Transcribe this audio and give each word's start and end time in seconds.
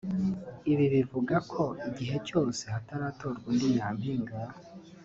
Ibi 0.71 0.85
bivuga 0.93 1.35
ko 1.51 1.63
igihe 1.87 2.17
cyose 2.27 2.61
hataratorwa 2.73 3.45
undi 3.51 3.67
nyampinga 3.75 4.35